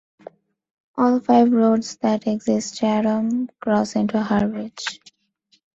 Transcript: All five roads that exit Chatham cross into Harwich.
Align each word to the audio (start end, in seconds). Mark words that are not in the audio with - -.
All 0.97 1.19
five 1.19 1.51
roads 1.51 1.97
that 1.97 2.25
exit 2.25 2.71
Chatham 2.73 3.49
cross 3.59 3.95
into 3.95 4.19
Harwich. 4.19 4.99